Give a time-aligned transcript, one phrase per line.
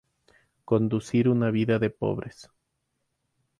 [0.65, 2.49] Conducir una vida de pobres.